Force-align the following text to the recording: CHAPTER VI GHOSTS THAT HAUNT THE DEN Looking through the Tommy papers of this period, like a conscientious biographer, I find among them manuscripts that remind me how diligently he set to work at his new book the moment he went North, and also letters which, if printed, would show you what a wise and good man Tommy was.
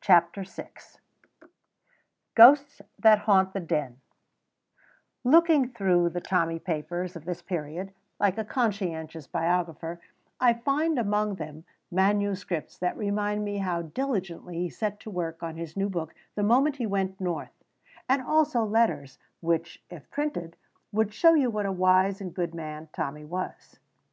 CHAPTER 0.00 0.44
VI 0.44 0.68
GHOSTS 2.36 2.82
THAT 3.00 3.18
HAUNT 3.18 3.52
THE 3.52 3.58
DEN 3.58 4.00
Looking 5.24 5.70
through 5.70 6.10
the 6.10 6.20
Tommy 6.20 6.60
papers 6.60 7.16
of 7.16 7.24
this 7.24 7.42
period, 7.42 7.92
like 8.20 8.38
a 8.38 8.44
conscientious 8.44 9.26
biographer, 9.26 10.00
I 10.38 10.52
find 10.54 11.00
among 11.00 11.34
them 11.34 11.64
manuscripts 11.90 12.78
that 12.78 12.96
remind 12.96 13.44
me 13.44 13.58
how 13.58 13.82
diligently 13.82 14.54
he 14.54 14.70
set 14.70 15.00
to 15.00 15.10
work 15.10 15.42
at 15.42 15.56
his 15.56 15.76
new 15.76 15.88
book 15.88 16.14
the 16.36 16.44
moment 16.44 16.76
he 16.76 16.86
went 16.86 17.20
North, 17.20 17.64
and 18.08 18.22
also 18.22 18.62
letters 18.62 19.18
which, 19.40 19.82
if 19.90 20.08
printed, 20.12 20.54
would 20.92 21.12
show 21.12 21.34
you 21.34 21.50
what 21.50 21.66
a 21.66 21.72
wise 21.72 22.20
and 22.20 22.32
good 22.34 22.54
man 22.54 22.88
Tommy 22.92 23.24
was. 23.24 23.80